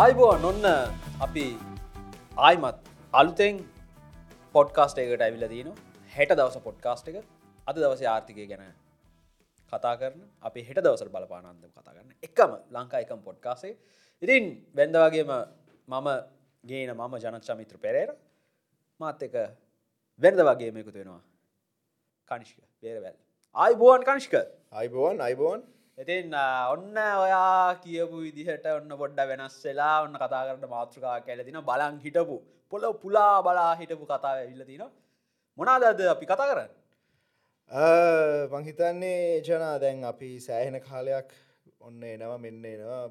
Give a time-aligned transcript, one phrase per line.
[0.00, 0.64] ආයිබෝ නොන්න
[1.24, 1.42] අපි
[2.46, 2.80] ආයිමත්
[3.12, 3.54] අලුතෙන්
[4.54, 5.68] පොඩ්කාස්ට එකට ඇවිල දීන
[6.12, 7.16] හෙට දවස පොඩ්කාස්ට එක.
[7.66, 8.64] අද දවස ආර්ථිකය ගැන
[9.72, 13.72] කතා කරන අපි හෙට දවසර බලපානන්දම කතා කරන්න එකම ලංකා එකම් පොඩ්කාසේ
[14.22, 14.44] ඉතින්
[14.76, 15.32] වැන්ද වගේම
[15.88, 16.08] මම
[16.64, 18.10] ගේන මම ජනච්චමිත්‍ර පෙරේර.
[19.00, 19.34] මාත් එක
[20.20, 21.22] වැන්ද වගේ මේකුතු වෙනවා.
[22.28, 23.16] කනිෂ්ක බේරවැල්.
[23.56, 24.34] ආයිබෝවන් කනිෂ්ක.
[24.72, 25.60] අයිබෝන් අයිබෝන්
[25.98, 26.34] ඉතින්
[26.72, 32.36] ඔන්න ඔයා කියපු විදිහට ඔන්න පොඩ්ඩ වෙනස් වෙලා ඔන්න කතා කරට මාතෘකා කැලතින බලන් හිටපු.
[32.72, 34.82] පොල පුලා බලා හිටපු කතාව ඇවිල්ල තින
[35.58, 36.70] මොනාදද අපි කතා කරන්න?
[38.52, 41.32] මංහිතන්නේ ජනා දැන් අපි සෑහෙන කාලයක්
[41.86, 43.04] ඔන්න එනවා මෙන්න එනවා.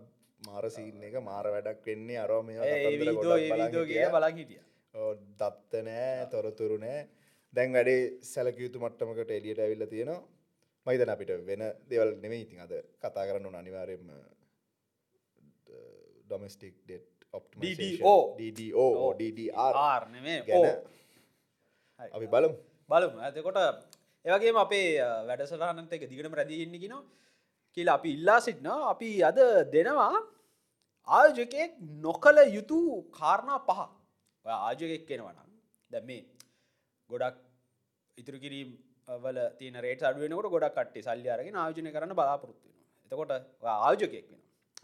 [0.47, 2.47] මාරසිීන එක මාර වැඩක් වෙන්නේ අරෝම
[4.13, 4.61] බලන් හිටිය.
[5.39, 7.01] දත්ත නෑ තොරතුරු නෑ.
[7.53, 7.99] දැන් වැඩේ
[8.31, 10.21] සැලකයුතු මට්ටමකට එලියට ඇවිල්ල තියෙනවා
[10.85, 14.07] මයිතන අපිට වෙන දෙවල් නෙමේ ඉතින් අද කතා කරන්න ඕන අනිවාරයෙන්ම
[16.25, 17.15] domestic debt
[17.55, 18.15] DDO.
[18.39, 18.85] DDO
[19.19, 20.65] DDR ආර්නමේ ගැන
[22.11, 22.55] අපි බලමු.
[22.89, 23.17] බලමු.
[23.19, 23.59] ඇතකොට
[24.25, 24.87] ඒවගේම අපේ
[25.27, 27.03] වැඩසටහනත් එක දිගටම රැදිඉන්න කිනවා
[27.77, 29.39] කියලා අපි ඉල්ලා සිටින අපි අද
[29.73, 30.15] දෙනවා
[31.07, 31.71] ආයෝජකයෙක්
[32.05, 32.79] නොකළ යුතු
[33.19, 33.79] කාරණා පහ.
[34.45, 35.49] ඔය ආජකෙක් කෙනවනම්
[35.91, 36.21] දැ මේ
[37.09, 37.37] ගොඩක්
[38.17, 38.69] ඉතුරු කිරීම්
[39.07, 42.77] වල තින රේට අඩුවෙනකොට ගොඩක් කට්ටේ සල්ලි අරගෙන ආයෝජනය කරන්න බලාපොරොත්තුවෙන
[43.11, 43.31] එතකොට
[43.63, 44.41] ආයෝජකයෙක් වෙන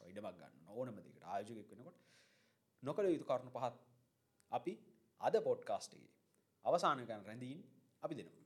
[0.09, 1.97] ඉඩමක් ගන්න ඕනමදිකට ආයෝජකෙක් වෙනකොට
[2.83, 3.75] නොකළ යුතු කරුණු පහත්
[4.51, 4.73] අපි
[5.21, 6.09] අද පොඩ්කාස්ටගේ
[6.65, 7.59] අවසානකන රැඳීන්
[8.03, 8.37] අපි දෙනවා.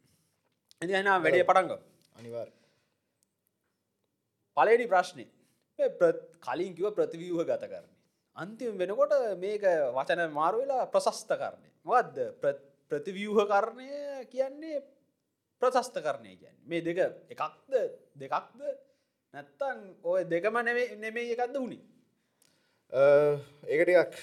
[0.82, 1.72] එති එනා වැඩේ පටන්ග
[2.16, 2.50] අනිවාර්
[4.58, 5.26] පලනි ප්‍රශ්නය
[5.80, 7.94] මේ ප්‍ර- කලින් කිව ප්‍රතිවියහ ගත කරන්නේ.
[8.38, 12.18] අන්තිම වෙනකොට මේක වචන මාරු වෙලා ප්‍රශස්ත කරණය වද
[12.92, 13.90] ප්‍රතිවියහ කරණය
[14.28, 14.78] කියන්නේ
[15.62, 16.58] ප්‍රශස්ත කරණය කියන්න.
[16.66, 16.98] මේ දෙක
[17.34, 17.74] එකක්ද?
[18.16, 18.62] දෙකක්ද?
[19.34, 21.84] නැත්තන් ඔය දෙකම නෙමේ නෙමේ එකක්ද වුණේ
[23.74, 24.14] ඒකටයක්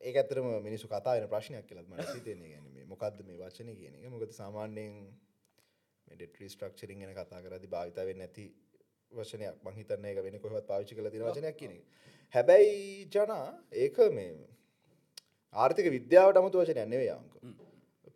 [0.00, 4.08] ඒ ඇතරම මිනිසු කතාන ප්‍රශ්නයක් කියලත් මට සිතේන ගැන මොකක්ද මේ වචන කියන එක?
[4.14, 4.94] මොකද සාමාන්‍යයෙන්
[6.06, 8.46] ඩෙට රිස්ට්‍රක්චරින් ගැන කතා කරදි භාවිතාවෙන් නැති
[9.12, 9.56] වචනයක්.
[9.66, 11.74] මහිතන්න එක වෙන කොහත් පාවිච්චි කල තින වචනයක් කියන
[12.34, 13.46] හැබැයි ජනා
[13.84, 14.34] ඒක මේ
[15.54, 17.32] ආර්ථික විද්‍යාවට අමතු වචන නෙවේ යාංක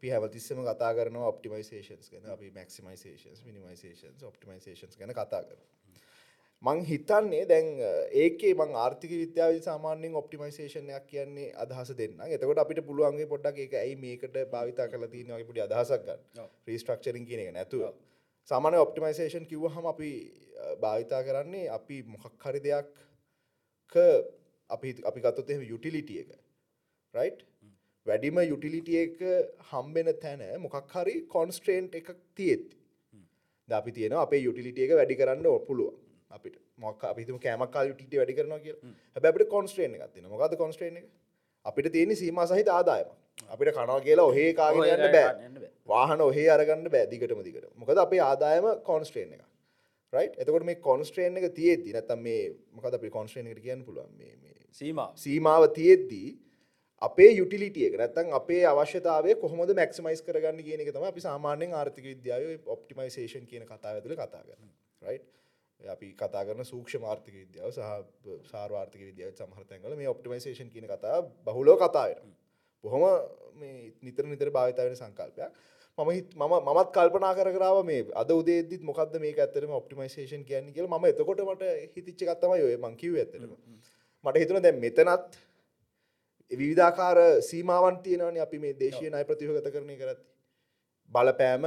[0.04, 5.60] අපි හැමතිස්සම කතා කරන ඔප්ටිමයිසේෂන්ස් ගැන අපි මැක්සිමයිසේෂන්ස් මිනිමයිසේෂන්ස් ඔප්ටිමයිසේෂන්ස් ගැන කතා කර
[6.62, 7.70] මං හිතන්නේ දැන්
[8.22, 12.20] ඒකේ මං ආර්ථික විද්‍යාව සාමාන්‍යෙන් ඔප්ටිමයිසේෂනයක් කියන්නේ අදහස දෙන්න.
[12.28, 16.52] එතකොට අපිට පුළුවන්ගේ පොඩ්ඩක් එක ඇයි මේකට භාවිතා කල තියනගේ පොඩි අදහසක් ගන්න.
[16.68, 17.88] රීස්ට්‍රක්චරින් කියන එක නැතුව.
[18.48, 20.12] සාමාන්‍ය ඔප්ටිමයිසේෂන් කිව්වහම අපි
[20.84, 22.94] භාවිතා කරන්නේ අපි මොකක් හරි දෙයක්
[24.70, 26.30] අපි අපි ගත්තොත් එහෙම යුටිලිටිය එක.
[27.14, 27.44] රයිට්
[28.06, 29.18] වැඩිම යුටිලිටිය එක
[29.70, 32.76] හම්බෙන තැන මොකක් හරි කොන්ස්ට්‍රේන්ට් එකක් තියෙත්ති
[33.68, 35.94] අපි තියෙන අපේ යුටිලිටිය එක වැඩි කරන්න ඕ පුළුවන්.
[36.30, 38.74] අපිට මොක් අපිතුම කෑමක්කාල් යුටිට වැඩි කරනවා කිය
[39.16, 41.06] හැබැට කොන්ස්ට්‍රේන් එකක් තින මොකද කොන්ස්ට්‍රේන් එක?
[41.64, 43.08] අපිට තියෙන සීම සහිත ආදායම
[43.48, 45.70] අපිට කනවා කියලා ඔහේ කාගෙන යන්න බෑ.
[45.88, 49.42] වාහන ඔහේ අරගන්න බෑදිකටම දිකට මොකද අපේ ආදායම කොන්ස්ට්‍රේන් එක
[50.42, 52.42] එතකොට මේ කොන්ස්ට්‍රේන් එක තියේදී නැතම් මේ
[52.76, 54.12] මොකද අපි කොන්ස්ට්‍රේන් එකට කියන්න පුළුවන්?
[55.24, 56.28] සීමාව තියෙද්දී
[57.02, 62.04] අපේ යුටිලිටිය එක නැත්තන් අපේ අවශ්‍යතාව කොහොමද මැක්සිමයිස් කරගන්න කියන එක තම අපි සාමාන්‍යෙන් ආර්ථික
[62.04, 64.70] විද්‍යාව ඔප්ටිමයිසේෂන් කියන කතා ඇතුළ කතා කරන
[65.02, 65.20] රයි්
[65.80, 71.76] අපි කතා කරන සූක්ෂ මාර්ථික විද්‍යාව සහ සාර්වාර්ථික විද්‍යාව සමහරතැන්ගල මේ ඔප්ටිමයිසේෂන් කියන කතා බහුලෝ
[71.76, 72.24] කතාවට
[72.84, 73.04] බොහොම
[74.02, 75.50] නිතර නිතර භාවිතාවෙන සංකල්පයක්.
[75.98, 80.86] මම හිත් මම මත් කල්පනා කරාව මේ අද උදේදත් මොකද මේ ඇතරම ඔප්ටිමයිසේෂන් කියන්න කියල.
[80.88, 83.52] ම එතකොට මට හිතිච්ච කත්තම ඔය මංකිව ඇතරම
[84.24, 85.36] මට හිතුන දැන් මෙතනත්
[86.62, 87.18] විවිධාකාර
[87.50, 90.20] සීමාවන් තියෙනවන අපි මේ දේශය නය ප්‍රතිහගත කරණය කරත්
[91.10, 91.64] බලපෑම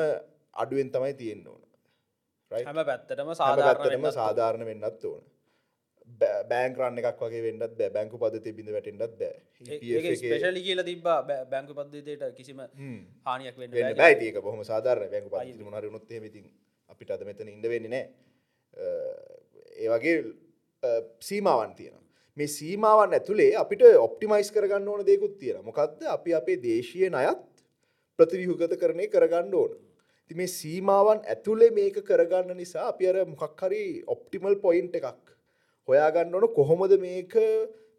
[0.64, 1.64] අඩුවෙන් තමයි තියෙන්න්න ඕන.
[2.52, 5.24] හැම පැත්තටම සාධාරනම සාධාරණ වෙන්නත් ඕන.
[6.52, 9.36] බෑංක් රන්න එකක් වගේ වෙන්නත් බෑ බැංකු පදති බිඳ වැටෙන්ටත් බෑ.
[10.20, 11.20] ස්පේශලි කියල තිබා
[11.54, 12.64] බැංකු පද්ධතයට කිසිම
[13.28, 16.44] හානියක් වෙන්න බෑතික බොහම සාධාරණ බැංකු ප මනර නොත් ති
[16.90, 18.06] අපිට අද මෙතන ඉඩ වෙන්නේ නෑ.
[19.84, 20.18] ඒ වගේ
[21.30, 21.96] සීමාවන් තියෙන
[22.38, 27.40] මේ සීමාවන් ඇතුළේ අපිට ඔප්ටිමයිස් කරගන්න ඕන දෙකුත් තියෙන මොකක්ද අපි අපේ දේශය නයත්
[28.20, 29.72] ප්‍රතිවිහුගත කරණය කරගන්න ඕන.
[30.28, 33.82] ති මේ සීමාවන් ඇතුළේ මේක කරගන්න නිසා අපි අර මොකක් හරි
[34.16, 35.34] ඔප්ටිමල් පොයින්් එකක්
[35.88, 36.48] හොයාගන්න ඕන.
[36.60, 37.34] කොහොමද මේක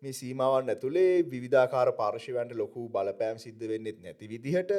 [0.02, 4.73] මේ සීමාවන් ඇතුළේ විධාකාර පාර්ශවන්ට ලොකු බලපෑම් සිද්ධ වෙන්නෙත් නැති විදිහට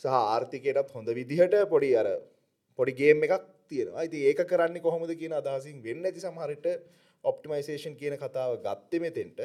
[0.00, 2.08] සහ ආර්ථිකයටත් හොඳ විදිහට පොඩි අර
[2.78, 4.00] පොඩිගේම් එකක් තියෙනවා.
[4.02, 6.66] ඇති ඒක කරන්න කොහොමද කියන අදහසින් වෙන්න ඇති සමහරට
[7.24, 9.40] ඔප්ටිමයිසේෂන් කියන කතාව ගත්ත මෙතෙන්ට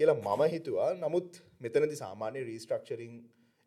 [0.00, 0.90] කියලා මම හිතුවා.
[0.96, 3.14] නමුත් මෙතනදි සාමාන්‍ය රීස්ට්‍රක්චරිං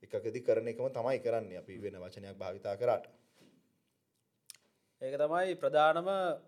[0.06, 3.10] එකකදි කරන එකම තමයි කරන්න අපි වෙන වචනයක් භාවිතා කරාට.
[5.02, 6.08] ඒක තමයි ප්‍රධානම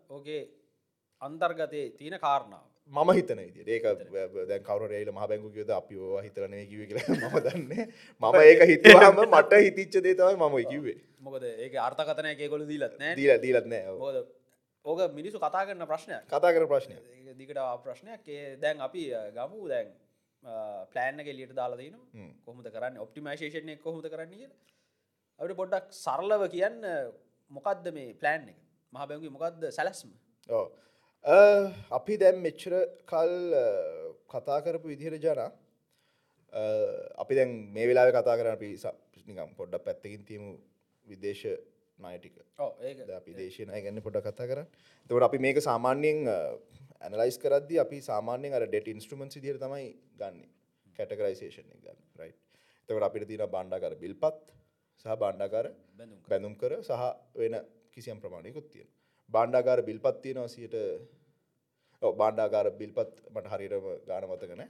[0.10, 0.42] ඕගේ
[1.22, 2.66] අන්තර්ගතයේ තියෙන කාරණාව.
[2.92, 3.84] මම හිතන විදිහට ඒක
[4.48, 7.86] දැන් කවුරු රේල මහ බැංකු කියද අපි ඕවා හිතලා නෙවෙයි කිව්වේ කියලා මම දන්නේ
[8.24, 10.98] මම ඒක හිතුවාම මට හිතිච්ච දේ තමයි මම කිව්වේ.
[11.20, 13.16] මොකද ඒක අර්ථකතනය එකකොළු දීලත් නෑ.
[13.16, 13.98] දීලා දීලත් නෑ ඔව්.
[14.00, 14.45] මොකද
[14.86, 16.24] ඕක මිනිසු කතා කරන ප්‍රශ්නයක්.
[16.34, 17.02] කතා කරන ප්‍රශ්නයක්.
[17.14, 18.22] ඒක දිකට ප්‍රශ්නයක්.
[18.28, 19.02] ඒ දැන් අපි
[19.38, 19.60] ගමු.
[19.74, 19.88] දැන්
[20.94, 22.32] ප්ලෑන්න කෙලියට දාලා දන හ්ම්.
[22.46, 23.02] කොහොමද කරන්න?
[23.06, 24.50] ඔප්ටිමයිශේෂණය කොහොමද කරන්න කිය
[25.40, 26.80] අපට පොඩ්ඩක් සරලව කියන්න
[27.52, 28.60] මොකක්ද මේ ප්ලෑන් එක?
[28.94, 30.10] මහ බැංගි මොකක්ද සැලස්ම?
[32.00, 32.74] අපි දැම් මෙච්චර
[33.12, 33.36] කල්
[34.34, 35.50] කතා කරපු විදිහට ජනා
[37.24, 38.70] අපි දැන් මේ වෙලා කතා කරන අපි
[39.30, 40.52] නිකම් පොඩ්ඩක් පැත්තකින් තියමු
[41.08, 41.46] විදේශ
[42.00, 42.36] නයටික
[43.14, 44.68] අපි දේශනය ගැන්න පොඩ කතා කරන්න.
[45.10, 46.20] තවට අපි මේක සාමාන්‍යයෙන්
[47.02, 49.88] ඇනලයිස් කරද අපි සාමාන්‍යෙන් අර ඩෙට ඉන්ස්ට්‍රමන් සිදිර තමයි
[50.18, 50.46] ගන්න.
[50.98, 52.32] කැටකරයිසේෂන් ගන්න රයි
[52.90, 54.54] තකට අපිට තින බණ්ඩාකර බිල්පත්
[55.06, 55.68] සහ බණ්ඩාකාර
[56.30, 57.04] බැඳුම් කර සහ
[57.36, 57.56] වෙන
[57.92, 58.90] කිසියම් ප්‍රමාණයකුත් තියෙන
[59.30, 60.76] බණ්ඩාකාර බිල්පත් තියෙනවා සියට
[62.02, 64.64] බණ්ඩාකාර බිල්පත් මට හරිරම ගාන මතකන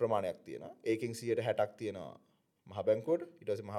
[0.00, 2.14] ප්‍රමාණයක් තියෙන ඒකින් සියට හැටක් තියෙනවා
[2.66, 3.78] මහ බැංකෝඩ් ඉටස මහ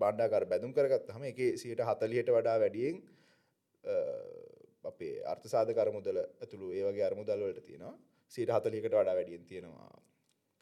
[0.00, 2.96] බණ්ඩාකාර බැඳුම් කරගත් හම එක සියට හතලියට වඩා වැඩියෙන්
[3.84, 3.94] අ,
[4.84, 7.94] අපේ අර්ථසාධකර මුදල ඇතුළු ඒවගේ අරමුදල්වලට තියෙනවා.
[8.32, 9.90] සීට හතලිකට වඩා වැඩියෙන් තියෙනවා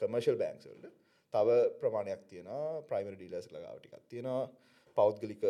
[0.01, 0.87] කමර්ශල් බෑන්ක්සල්ට
[1.35, 1.49] තව
[1.81, 4.43] ප්‍රමාණයක් තියෙනවා ප්‍රයිමර් ඩීලස් ලගාවටිකක් තියෙනවා.
[4.97, 5.43] පෞද්ගලික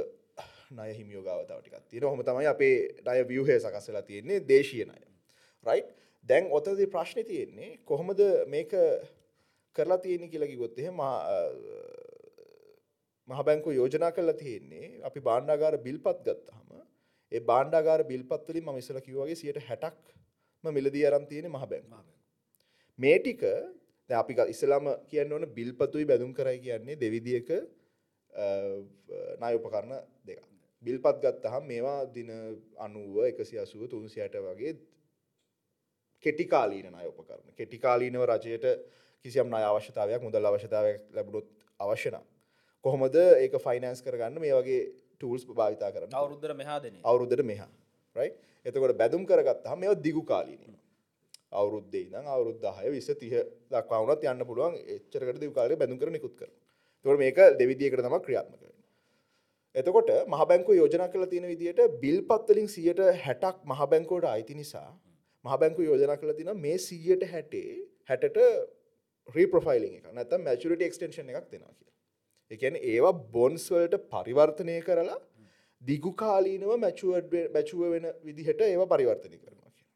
[0.70, 5.02] නය හිමියෝගාවතාව ටිකක් තියෙන හොම තමයි අපේ ණය වියහය සකස්සලා තියෙන්නේ දේශීය ණය.
[5.66, 5.82] රයි්
[6.26, 8.72] දැන් ඔතදි ප්‍රශ්න තියෙන්නේ කොහොමද මේක
[9.76, 10.74] කරලා තියෙන කියලා කිවොත්
[13.28, 16.70] එහෙම මහ බැංකු යෝජනා කරලා තියෙන්නේ අපි බාණ්ඩාගාර බිල්පත් ගත්තහම
[17.32, 22.04] ඒ බාණ්ඩාගාර බිල්පත් වලින් මම ඉස්සලා කිව්වා වගේ 60ක්ම මිලදී අරන් තියෙන්නේ මහ බැංකුව.
[22.98, 23.42] මේ ටික
[24.10, 27.48] දැන් අපි ග- ඉස්සෙල්ලාම කියන්න ඕන බිල්පතුයි බැඳුම් කරයි කියන්නේ දෙවිදියක
[29.40, 29.92] ණය උපකරණ
[30.26, 30.42] දෙකක්.
[30.82, 32.30] බිල්පත් ගත්තහම මේවා දින
[32.78, 34.74] 90 180 360 වගේ
[36.24, 37.48] කෙටි කාලීන ණය උපකරණ.
[37.58, 38.66] කෙටි කාලීනව රජයට
[39.24, 41.48] කිසියම් ණය අවශ්‍යතාවයක් මුදල් අවශ්‍යතාවයක් ලැබුණොත්
[41.80, 42.33] අවශ්‍ය නම්
[42.84, 44.80] කොහොමද ඒක ෆයිනෑන්ස් කරගන්න මේ වගේ
[45.14, 47.70] ටූල්ස් භාවිතා කරන්න අවුරුද්දර මෙහා දෙන අවුරුද්දට මෙහා
[48.16, 48.30] රයි
[48.66, 50.74] එතකොට බැදුම් කරගත්තහම මේ දිගු කාලීන
[51.52, 53.42] අවුරුද්දේ ඉඳන් අවුරුද්ද 6 20 30
[53.72, 56.60] දක්වා වුණත් යන්න පුළුවන් එච්චරකට දිගු කාලයක බැඳුම් කරන නිකුත් කරනවා.
[57.04, 58.84] එතකොට මේක දෙවිදියකට තමයි ක්‍රියාත්මක වෙන්නේ.
[59.74, 64.90] එතකොට මහ බැංකුව යෝජනා කරලා තියෙන විදිහට බිල්පත් වලින් 60ක් මහ බැංකුවට අයිති නිසා
[65.44, 67.64] මහ බැංකුව යෝජනා කරලා තියෙනවා මේ 100ට 60
[68.10, 68.38] 60ට
[69.28, 71.93] රීප්‍රොෆයිලිං එක නැත්නම් මැචුරිටි එක්ස්ටෙන්ෂන් එකක් දෙනවා කියලා.
[72.50, 75.18] ඒ කියන්නේ ඒවා බොන්ස් වලට පරිවර්තනය කරලා
[75.82, 79.94] දිගු කාලීනව මැචුවර්ඩ් මැචුව වෙන විදිහට ඒවා පරිවර්තනය කරනවා කියලා.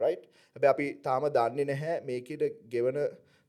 [0.00, 0.24] රයිට්?
[0.56, 2.42] හැබැයි අපි තාම දන්නේ නැහැ මේකෙට
[2.74, 2.98] ගෙවන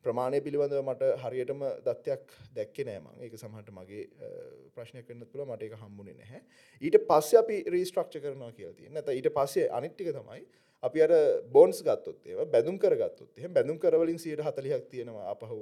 [0.05, 2.23] ප්‍රමාණය පිළිබඳව මට හරියටම දත්තයක්
[2.57, 3.07] දැක්කේ නෑ මම.
[3.23, 4.29] ඒක සමහරට මගේ අ,
[4.75, 6.41] ප්‍රශ්නයක් වෙන්නත් පුළුවන් මට ඒක හම්බුනේ නැහැ.
[6.81, 8.95] ඊට පස්සේ අපි රීස්ට්‍රක්චර් කරනවා කියලා තියෙනවා.
[8.99, 10.43] නැත්නම් ඊට පස්සේ අනිත් ටික තමයි
[10.83, 11.13] අපි අර
[11.51, 15.59] බොන්ඩ්ස් ගත්තොත් ඒවා බැඳුම් කරගත්තොත් එහෙනම් බැඳුම් කරවලින් 140ක් තියෙනවා ආපහු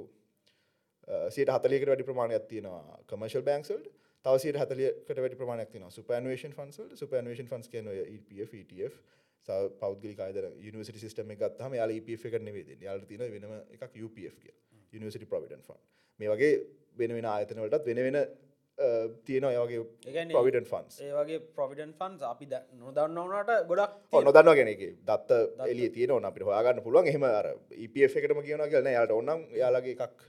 [1.30, 3.86] සියට හතලියකට වැඩි ප්‍රමාණයක් තියෙනවා කමර්ශල් බැංක්සල්ට
[4.24, 8.96] තව සියට හතලියකට වැඩි ප්‍රමාණයක් තියෙනවා සුපර්නුවේෂන් ෆන්සල්ට සුපර්නුවේෂන් ෆන්ස් කියන ඔය EPF ETF
[9.48, 12.86] සව පෞද්ගලික ආයතන යුනිවර්සිටි සිස්ටම් එක ගත්තාම යාලා EPF එකට නෙවෙයි දෙන්නේ.
[12.86, 14.58] යාලට තියෙන වෙනම එකක් UPF කියලා.
[14.92, 15.84] යුනිවර්සිටි ප්‍රොවිඩන්ට් ෆන්ඩ්
[16.20, 16.50] මේ වගේ
[16.98, 18.86] වෙන වෙන ආයතන වලටත් වෙන වෙන අ,
[19.24, 23.60] තියෙනවා ඒ වගේ ඒ කියන්නේ ප්‍රොවිඩන්ට් ෆන්ඩ්ස් ඒ වගේ ප්‍රොවිඩන් ෆන්ස් අපි ද- නොදන්න වනට
[23.70, 27.06] ගොඩක් නොදන්න ගෙනෙක දත්ත එලිය තියෙන ඕන අපිට හොයාගන්න පුළුවන්.
[27.06, 27.46] එහෙම අර
[27.78, 30.26] EPF එකටම කියන කියලන යාට ඔන්නම් යාලගේ එකක්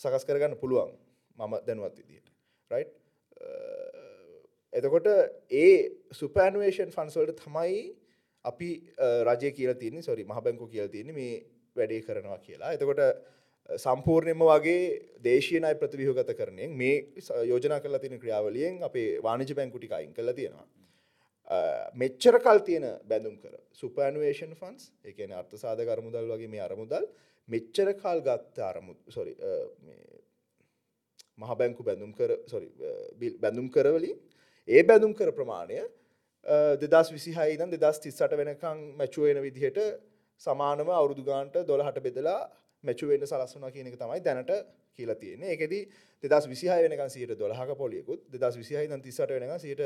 [0.00, 0.92] සකස් කරගන්න පුළුවන්
[1.38, 2.28] මම දැනුවත් විදියට.
[2.70, 4.40] රයි් uh,
[4.72, 5.06] එතකොට
[5.52, 5.70] ඒ
[6.12, 7.78] සුපෑනුවේෂන් ෆන්සල්ට තමයි
[8.44, 10.02] අපි අ, රජය කියල තියන්නේ.
[10.02, 11.34] සොරි මහ බැංකු කියල තියන්නේ මේ
[11.76, 12.72] වැඩේ කරනවා කියලා.
[12.76, 13.12] එතකොට uh,
[13.68, 14.80] අ, සම්පූර්ණයම වගේ
[15.24, 20.66] දේශීනයි ප්‍රතිවිහගත කරනයෙන් මේ ස- යෝජනා කරලා තියෙන ක්‍රියාවලියෙන් අපේ වාණජ බැංකුටික අයින් කළ තියෙනවා.
[21.48, 21.56] අ,
[21.94, 23.54] මෙච්චර කල් තියෙන බැඳුම් කර.
[23.72, 27.04] සුපෑනුවේෂන් ෆන්ස් එකන අර්ථ සාධක අරමුදල් වගේ මේ අරමුදල්
[27.48, 29.34] මෙච්චර කාල් ගත්ත අරමු සොරි
[31.38, 32.68] මහ බැංකු බැඳුම් කර සොරි
[33.42, 34.16] බැඳුම් කරවලින්
[34.68, 35.78] ඒ බැඳුම් කර ප්‍රමාණය
[36.84, 39.78] දෙදස් විසිහයි නම් දෙදස් තිස්සට වෙනකං මැචුවෙන විදිහට
[40.40, 42.40] සමානම අවුරුදු ගාන්ට දොළහට බෙදලා
[42.84, 44.52] මැචුවෙන්ට සලස්වනා කියන එක තමයි දැනට
[44.96, 45.50] කියලා තියෙන්නේ.
[45.54, 45.82] ඒකෙදී
[46.24, 49.82] දෙදස් විසිහය වෙනකන් සියට දොළහක පොලියකුත් දෙදස් විසිහයි නම් තිස්සට වෙනක සියට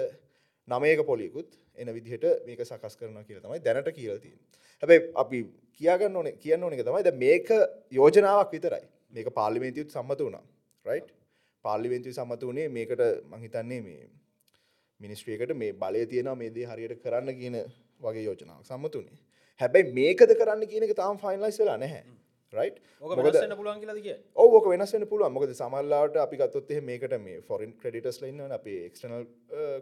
[0.70, 4.46] නමයක පොලියකුත් එන විදිහට මේක සකස් කරන කියලා තමයි දැනට කියලා තියෙන්නේ.
[4.82, 5.38] හැබැයි අපි
[5.78, 7.48] කියාගන්න ඕනේ කියන්න ඕනේ එක තමයි දැන් මේක
[7.98, 8.84] යෝජනාවක් විතරයි.
[9.16, 10.44] මේක පාර්ලිමේන්තුවත් සම්මත වුණා.
[10.84, 11.10] රයිට්?
[11.64, 14.08] පාර්ලිමේන්තුවේ සම්මත වුණේ මේකට මං හිතන්නේ මේ
[15.00, 17.58] මිනිස්ට්‍රියකට මේ බලය තියෙනවා මේ දේ හරියට කරන්න කියන
[18.04, 19.18] වගේ යෝජනාවක් සම්මත වුණේ.
[19.60, 22.02] හැබැයි මේකද කරන්න කියන එක තාම ෆයිනලයිස් වෙලා නැහැ.
[23.02, 27.18] ඕක වෙනස්සන්න පුළුවන් කියලද කිය ඕක වෙනස් වන්න පුළුව මොකද සමල්ලාට අපි ගත්තොත් එහ මේකට
[27.26, 29.28] මේ ෆොරින් ක්‍රඩිටස් ලන්න අපේ එක්ටනල්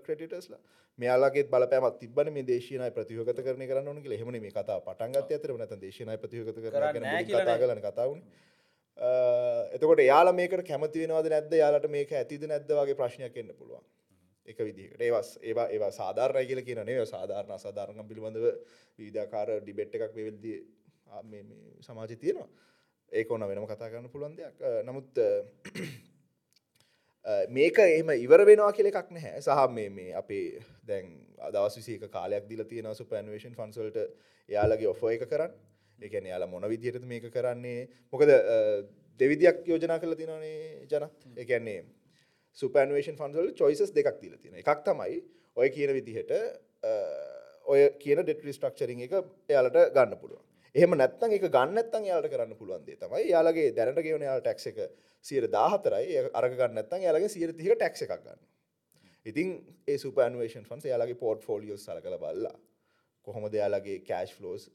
[0.07, 0.61] ක්‍රඩිටස්ලා
[0.99, 5.81] මෙයාලගේ බලපෑමත් තිබන මේ දේශනය ප්‍රතියෝගත කරන කරන්න ඕනක හෙමන මේ කතා පටන්ගත් අතර නත
[5.87, 6.93] දේශනය ප්‍රතියෝගත කියලා
[7.25, 8.21] කතා කලන කතාවන
[8.99, 11.53] එතකොට යාලා මේකට කැමති වෙනවද නැද්ද?
[11.55, 13.85] යාලට මේක ඇතිද නැද්ද වගේ ප්‍රශ්නයක් එන්න පුළුවන්.
[14.47, 15.01] එක විදිහකට.
[15.01, 18.47] ඒවස් ඒවා ඒවා සාධාරය කියල කියන සාධාරණ අසාධාරණ පිළිබඳව
[18.99, 20.45] විධාකාර ඩිබෙට් එකක් වෙවෙල්ද
[21.87, 22.49] සමාජ තියෙනවා.
[23.13, 24.57] ඒක ඕන වෙනම කතා කරන්න පුළුවන් දෙයක්.
[24.63, 25.29] අ, නමුත් අ,
[27.25, 29.41] අ, මේක එම ඉවර වෙනවා කියල එකක් නැහැ.
[29.41, 31.07] සහ මේ මේ අපේ දැන්
[31.39, 33.99] අදවස් විසේක කාලයක් දිල තියෙන සුපැන්වේෂන් ෆන්සල්ට
[34.49, 35.53] යාලගේ ඔෆ එක කරන්න.
[35.99, 37.89] එකන යාලා මොන විදිහටද මේක කරන්නේ?
[38.13, 38.59] මොකද අ,
[39.21, 41.09] දෙවිදියක් යෝජනා කළ තිනනේ ජන.
[41.37, 41.81] එකන්නේ
[42.59, 45.19] සුපන්වේෂන් ෆන්සල් චොයිසස් දෙකක් තිල තියෙන එකක් තමයි
[45.57, 46.31] ඔය කියන විදිහට
[46.85, 46.93] අ,
[47.67, 49.17] ඔය කියන ඩෙට රිස්ට්‍රක්චරින් එක
[49.49, 50.45] එයාලට ගන්න පුළුවන්.
[50.79, 53.25] එහෙම නැත්තන් එක ගන්නත්තන් යාලට කරන්න පුළුවන්දේ තමයි.
[53.35, 54.79] යාලගේ දැනට ගෙවන යාල ටැක්ස එක
[55.25, 58.41] සියර දාහතරයි අරග ගන්නත්තන් යාලගේ සියර තිහ ටැක්ස එකක් ගන්න.
[59.27, 59.49] ඉතින්
[59.93, 62.57] ඒ සුපන්වේෂන් ෆන්ස යාලගේ පෝට් ෆෝලියෝ සල කළ බල්ලා
[63.27, 64.69] කොහොම දෙයාලගේ කෑශ් ෆලෝස්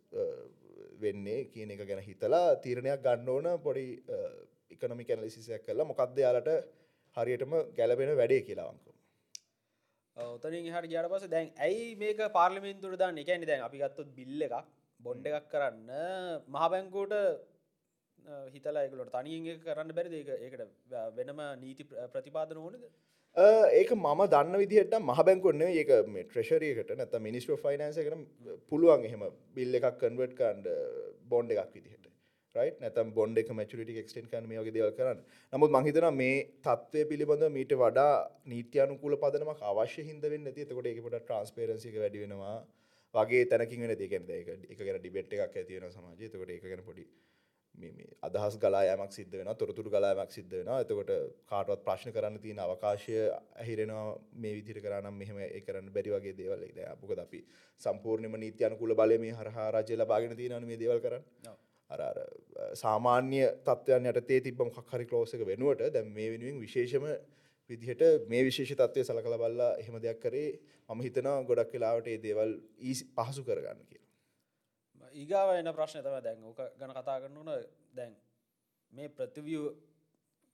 [1.03, 3.85] වෙන්නේ කියන එක ගැන හිතලා තීරණයක් ගන්න ඕන පොඩි
[4.75, 6.51] ඉකනොමි කැනලිසිසයක් කරලා මොකක්ද යාලට
[7.17, 8.91] හරියටම ගැලපෙන වැඩේ කියලාවංකු
[10.17, 13.17] ඔතනින් හට ගියට පස දැන් ඇයි මේක පාර්ලිමෙන්තුර දාන්න?
[13.23, 14.57] එකැනි දැන් අපි ගත්තොත් බිල්ල එකක්
[15.03, 15.89] බොන්්ඩ එකක් කරන්න.
[16.49, 17.15] මහබැංකෝට
[18.53, 20.61] හිතලායකලට තනියෙන් කරන්න බැරි ඒක ඒකට
[21.17, 22.85] වෙනම නීති ප්‍ර- ප්‍රතිපාදන ඕනද?
[23.73, 28.21] ඒක මම දන්න විදිහට මහබැංකුන්න ඒක මේ ට්‍රෙශරයකට නැත මිනිස්ට්‍ර ෆයිනන්ස කරන
[28.69, 30.67] පුළුවන් එහෙම බිල්ල එකක් කන්වට් කන්ඩ
[31.29, 32.05] බොන්්ඩ එකක් විදිහට.
[32.55, 35.19] රයි නැතම් බොන්ඩ එක මචුරිටි එක්ටන් කන මේ වගේ දෙවල් කරන්න.
[35.53, 38.13] නමුත් මහිතන මේ තත්වය පිළිබඳ මීට වඩා
[38.51, 42.57] නීතියනුකූල පදනම අවශ්‍ය හිද වෙන්න ඇති එතකොට ඒකට ට්‍රන්ස්පේරන්සික වැඩි වෙනවා.
[43.13, 46.29] වගේ තැනකින් වෙන දෙකෙන එක ගැන ඩිබෙට් එකක් ඇතිවෙන සමාජය.
[46.29, 47.05] තකොට එක ගැන පොඩි
[48.21, 51.11] අදහස් ගලායමක් සිද්ධ වෙන තොරතුරු ගලායමක් සිද්ධ වෙන එතකොට
[51.51, 53.15] කාටවත් ප්‍රශ්න කරන්න තියෙන අවකාශය
[53.55, 56.63] ඇහිරෙනවා මේ විදිර කරනම් මෙහම ඒ කරන්න බැරි වගේ දේවල්.
[56.69, 57.39] ද අපපුකද අපි
[57.81, 61.55] සම්පූර්ණම නීති අනුකුල බලය මේ හරහා රජය ලබාගෙන තියෙනන මේ දේවල් කරන්න.
[61.89, 62.01] අර
[62.75, 67.05] සාමාන්‍ය තත්වයන් යට තේ තිබම හරි කලෝසක වෙනුවට දැම් මේ වෙනුවෙන් විශේෂම
[67.73, 70.49] විදිහට මේ විශේෂ තත්වය සලකල බල්ලා එහෙම දෙයක් කරේ.
[70.89, 72.51] මම හිතනවා ගොඩක් වෙලාවට ඒ දේවල්
[72.81, 75.09] ඊසි පහසු කරගන්න කියලා.
[75.13, 76.43] ඒගාව එන ප්‍රශ්න තම දැන්.
[76.43, 77.49] ඕක ගැන කතා කරනුන
[77.93, 78.13] දැන්
[78.93, 79.65] මේ ප්‍රතිවිය්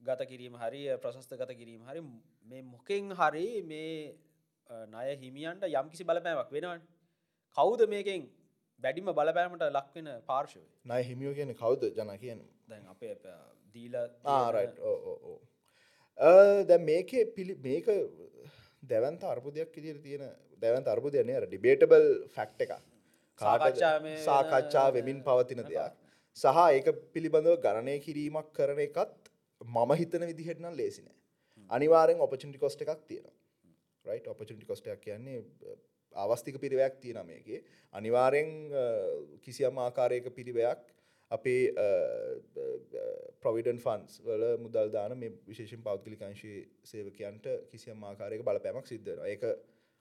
[0.01, 2.01] ගත කිරීම හරි ප්‍රශස්ත ගත කිරීම හරි
[2.47, 3.93] මේ මොකෙන් හරි මේ
[4.87, 6.81] ණය හිමියන්ට යම් කිසි බලපෑමක් වෙනවන්.
[7.57, 8.27] කවුද මේකෙන්
[8.83, 10.65] වැඩිම බලපෑමට ලක්වෙන පාර්ශවය?
[10.85, 11.81] නය හිමියෝ කියන කවුද?
[11.91, 13.15] ජන කියන දැන් අපේ
[13.75, 13.95] දීල
[14.25, 15.39] ආරයි් ඕ
[16.19, 17.87] දැ මේක පිළි මේක
[18.83, 20.23] දැවන්ත අර්බුදයක් ඉදිර තියෙන
[20.61, 22.71] දැවන්ත අර්බුදයන්නේ අර ඩිබේටබල් ෆැක්් එක
[23.39, 25.93] සාකච්ඡා වෙමින් පවතින දෙයක්.
[26.37, 31.15] සහ ඒක පිළිබඳව ගණනය කිරීමක් කරන එකත් මම හිතන විදිහට නම් ලේසිනෑ
[31.69, 33.27] අනිවාරෙන් ඔපචිටි කොස්ට එකක් තියෙන
[34.05, 35.39] රයි් ඔපචිටි කොස්ටයක් කියන්නේ
[36.15, 38.49] අවස්තික පිරිවයක් තියෙන මේගේ අනිවාරෙන්
[39.43, 40.79] කිසියම් ආකාරයක පිරිවයක්
[41.31, 41.61] අපේ
[43.43, 49.43] ප්‍රවිඩන් ෆන්ස් වල මුදල් දාන මේ විශේෂෙන් පෞද්ගලිකංශී සේවකයන්ට කිසියම් ආකාරයක බලපෑමක් සිද්ධන ඒක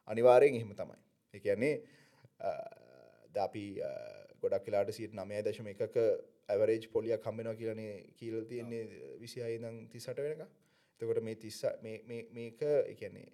[0.08, 0.96] අනිවාරයෙන් එහෙම තමයි.
[1.34, 1.74] එකන්නේ
[3.28, 3.90] ද අපි අ,
[4.42, 5.96] ගොඩක් කියලාට සිට නමය දශම එකක
[6.48, 8.84] ඇවරේජ් පොලියක් කම්බෙනවා කියලනේ කියීල තියෙන්නේ
[9.20, 10.42] විසියි දං තිසට වෙනක
[11.00, 13.28] එතකොට මේ තිස්ස මේ- මේ- මේක එකන්නේ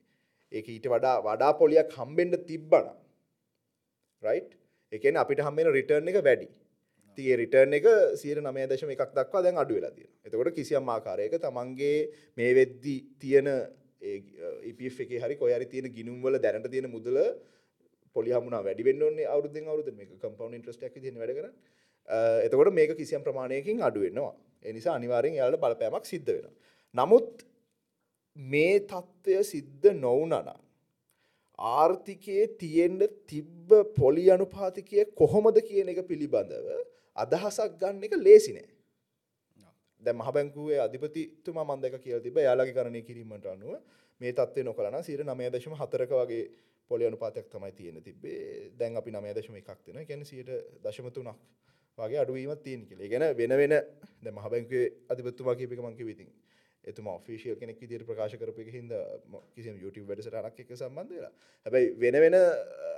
[0.53, 2.89] ඒක ඊට වඩා වඩා පොලියක් හම්බෙන්ඩ තිබ්බන
[4.23, 4.41] රයි්
[4.93, 6.49] එකන අපිට හම්බෙන රිටර්න් එක වැඩි.
[7.17, 11.35] තිය රිටර්න් එක සියර නමය දශම එකක් දක්වා දැන් අඩු වෙලා තියෙන එතකොට කිසියම් ආකාරයක
[11.39, 11.97] තමන්ගේ
[12.39, 13.49] මේ වෙද්දි තියෙන
[14.65, 17.19] ඉපF එක හරි කොයරි තියෙන ගිනුම්වල දැනට තියෙන මුදල
[18.17, 21.55] පොලිහමුණ වැඩිවෙන්නන්නේ අවුදෙන් අවුද මේ කම්පව් ඉන්ට්‍රස්ට ඇති තියෙන වැඩ කරන්න.
[22.45, 26.53] එතකොට මේක කිසියම් ප්‍රමාණයකින් අඩුවෙන්නවා එනිසා අනිවාරෙන් යාලට බලපෑමක් සිද්ධ වෙන.
[26.95, 27.47] නමුත්
[28.37, 30.53] මේ තත්ත්වය සිද්ධ නොවනන
[31.59, 36.69] ආර්ථිකයේ තියෙන්ට තිබ්බ පොලි අනුපාතිකය කොහොමද කියන එක පිළිබඳව
[37.17, 38.69] අදහසක් ගන්න එක ලේසි නෑ.
[40.03, 43.73] දැන් මහ බැංකුවේ අධිපතිතුමා මම දැක කියලා තිබ්බ එයාලගේ ගණනය කිරීමට අනුව
[44.21, 46.45] මේ තත්ත්වය නොකළා නම් 9.4ක වගේ
[46.91, 48.71] පොලි අනුපාතයක් තමයි තියෙන තිබ්බේ.
[48.79, 50.03] දැන් අපි 9.1ක් දෙනවා.
[50.03, 50.29] ඒ කියන්නේ
[50.85, 51.37] 0.3ක්
[51.99, 53.05] වගේ අඩුවීමක් තියෙන කියලා.
[53.05, 53.75] ඒ කියන්නේ වෙන වෙන
[54.25, 56.31] දැන් මහ බැංකුවේ අධිපතිතුමා කියප එක මම කිව්වේ ඉතින්
[56.85, 61.33] එතුමා ඔෆිසියල් කෙනෙක් විදිහට ප්‍රකාශ කරපු එක හින්දා ම- කිසිම YouTube වැඩසටහනක් එක්ක සම්බන්ධ වෙලා.
[61.67, 62.37] හැබැයි වෙන වෙන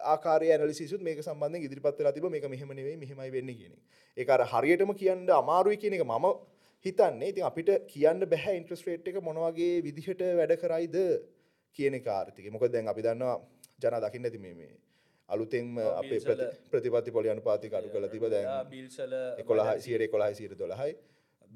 [0.07, 3.83] ආකාරයේ ඇනලිසිස්ුත් මේක සම්බන්ධයෙන් ඉදිරිපත් වෙලා තිබ්බා මේක මෙහෙම නෙවෙයි මෙහෙමයි වෙන්නේ කියන එක.
[4.17, 6.27] ඒක අර හරියටම කියන්න අමාරුයි කියන එක මම
[6.85, 7.29] හිතන්නේ.
[7.29, 10.97] ඉතින් අපිට කියන්න බෑ ඉන්ට්‍රස්ට් රේට් එක මොන වගේ විදිහට වැඩ කරයිද
[11.79, 12.51] කියන එක ආර්ථිකය.
[12.51, 13.37] මොකද දැන් අපි දන්නවා
[13.81, 14.73] ජන දකින්න ඇති මේ මේ
[15.29, 18.25] අලුතෙන්ම අපේ බිල්සල- ප්‍රති- ප්‍රතිපත්ති පොලි අනුපාතික අඩු කළ තිබ
[18.71, 20.93] බිල්සල එකොළහ සියට එකොළහයි සිර දොළහයි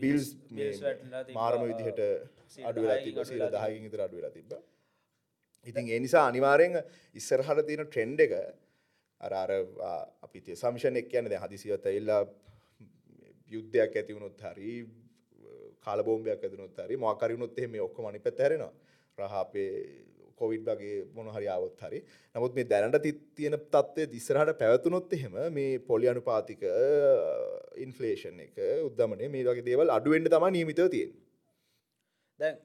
[0.03, 0.27] බිල්ස්.
[1.35, 2.01] මාරම විදිහට
[2.65, 4.53] අඩුවෙලා සිර දහකින් ඉතර අඩුවෙලා තිබ
[5.67, 6.77] ඉතින් ඒ නිසා අනිවාරයෙන්
[7.17, 8.33] ඉස්සරහට තියෙන ට්‍රෙන්ඩ් එක
[9.21, 9.51] අර අර
[9.83, 12.23] ආ, අපි තිය සම්ෂණ එක් කියන්න දැ හදිසිවත එල්ලා
[13.51, 14.71] යුද්ධයක් ඇතිවුණොත් හරි
[15.81, 18.73] කාලබෝම්භයක් ඇතිනුත් හරි මාකරනුත් එහෙම ඔක්කොම අනි පැත්හැරෙනවා
[19.19, 19.71] රහපේ
[20.41, 22.01] කොවිඩ් වගේ මොන හරි ආවොත් හරි.
[22.35, 26.63] නමුත් මේ දැනට තියෙන තත්ත්වය දිස්සරහට පැවතුනොත් එහෙම මේ පොලි අනුපාතික
[27.87, 28.57] ඉන්ෆලේෂන් එක
[28.89, 31.13] උද්දමනේ මේ වගේ දේවල් අඩුවෙන්ට තම නීමිතව තියෙන්
[32.39, 32.57] දැන්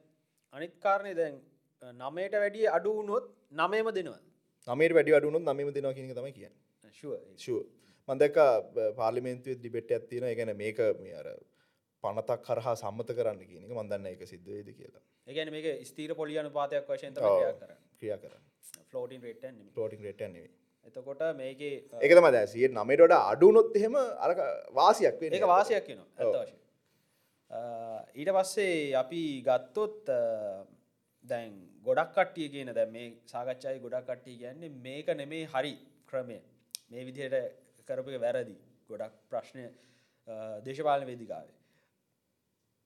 [0.54, 1.36] අනිත් කාරණය දැන්
[1.82, 4.20] නමයට වැඩිය අඩු වුණොත් නමේම දෙනවා.
[4.68, 6.54] නමට වැඩි අඩුනුත් නම දෙනවා කියන තමයි කියන්න.
[7.42, 7.58] ශුව
[8.08, 8.38] මන්දක
[8.98, 11.28] පාර්ලිමේන්තුව දිබෙට් ඇත්තින ගැන මේක මේ අර
[12.06, 15.02] පනතක් කරහා සම්මත කරන්න කියනක මන්දන්න එක සිද්ධවේද කියලා.
[15.28, 17.14] ඒගැන මේක ස්තීර පොලියනු පාතයක් වශයෙන්.
[17.14, 18.44] කර ක්‍රියා කරන්න.
[18.90, 20.52] ෆලෝටින් රේටන් පලෝටින් රේට නෙවේ
[20.88, 21.72] එතකොට මේකේ
[22.06, 24.30] එකතම දැසිය නමටට අඩුනොත් එහෙම අර
[24.78, 25.22] වාසියක්.
[25.36, 26.00] ඒක වාසයක් කියන
[28.20, 30.10] ඊට පස්සේ අපි ගත්තොත්
[31.24, 31.50] දැන්
[31.86, 35.74] ගොඩක් කට්ටිය කියන දැ මේ සාකච්ඡයි ගොඩක් කට්ටිය කියන්නේ මේක නෙමේ හරි
[36.10, 36.38] ක්‍රමය.
[36.90, 37.36] මේ විදිහයට
[37.88, 38.56] කරපු එක වැරදි.
[38.90, 39.64] ගොඩක් ප්‍රශ්නය
[40.66, 41.54] දේශපාලන වේදිකාවේ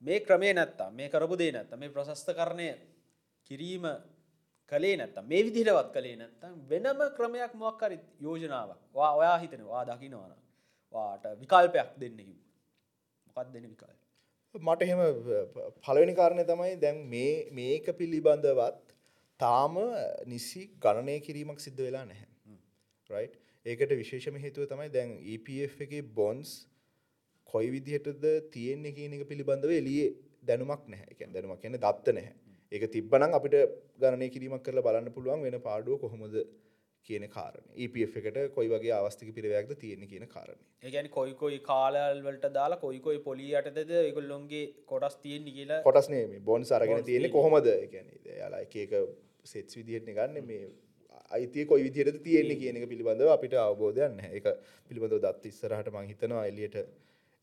[0.02, 2.68] මේ ක්‍රමේ නැත්තා මේ කරපු දේ නැත්ත මේ ප්‍රශස්ත කරණය
[3.50, 3.84] කිරීම
[4.72, 8.78] කළේ නැත්තම් මේ විදිහටවත් කළේ නැත්තම් වෙනම ක්‍රමයක් මොක්කරි යෝජනාවක්.
[8.94, 10.32] වා ඔයා හිතනවා දකිනවන
[10.94, 12.38] වාට විකල්පයක් දෙන්න කිව්
[13.26, 13.92] මොකක් දෙන විකල්
[14.54, 15.00] මට එහෙම
[15.84, 18.96] පලවෙනි කාරණය තමයි දැන් මේ මේක පිළිබඳවත්
[19.40, 19.76] තාම
[20.26, 22.26] නිසි ගණනය කිරීමක් සිද්ධ වෙලා නැහැ.
[23.10, 23.28] රයි්
[23.66, 26.50] ඒකට විශේෂම හේතුව තමයි දැන් EPF එක බොන්ස්
[27.52, 30.08] කොයි විදිහටද තියෙන්නේ කියන එක පිළිබඳව එලියේ
[30.48, 31.12] දැනුමක් නැහැ.
[31.12, 32.34] එක දැනුමක් කියන්න දත්ත නැහැ.
[32.72, 33.56] ඒක තිබ්බනම් අපිට
[34.02, 36.36] ගණනය කිරීමක් කරලා බලන්න පුළුවන් වෙන පාඩුව කොහොමද
[37.08, 37.64] කියන කාරණ.
[37.84, 43.00] EPF එකට කොයි වගේ අවස්ථික පිරිවයක්ද තියෙන කියන කාරණය ඒගැන කොයි කොයි කාලවලට දාලා කොයි
[43.06, 45.80] කොයි පොලි අටද ඒගොල්ලොන්ගේ කොටස් තියෙන්නේ කියලා.
[45.88, 47.34] කොටස්නේ මේ බොන් සරගෙන Bonds තියෙන්නේ තියෙන්නේ.
[47.38, 47.68] කොහොමද?
[47.94, 48.94] ගැන යාලා එක එක
[49.52, 50.46] සෙට්ස් විදිහටන ගන්න.
[50.46, 50.62] මේ
[51.30, 54.46] අයිතිය කොයි විදිහට තියෙන්නේ කියන එක පිළිබඳව අපිට අවබෝධයන් එක
[54.88, 56.76] පිළිබඳව දත් ඉස්සරහට මං හිතනවා එලියට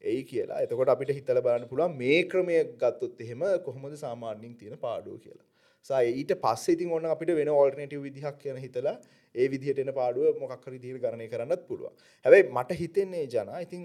[0.02, 0.62] එයි කියලා.
[0.66, 5.46] එතකොට අපිට හිතල බලන්න පුළුවන් මේ ක්‍රමය ගත්තොත් එහෙම කොහොමද සාමාන්‍යින් තියෙන පාඩුව කියලා.
[5.86, 8.96] සා ඊට පස්සේ ඉතින් ඔන්න අපිට වෙන ඕල්ටනටව විදිහක් කියන හිතලා
[9.36, 11.94] ඒ විදිහට එන පාඩුව මොකක්කර දිීර ගණය කරන්නත් පුළුවන්.
[12.26, 13.84] හැබැයි මට හිතෙන්නේ ජනා ඉතින්